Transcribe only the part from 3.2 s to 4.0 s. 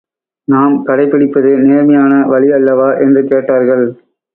கேட்டார்கள்.